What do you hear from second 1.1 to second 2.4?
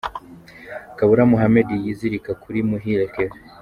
Mohammed yizirika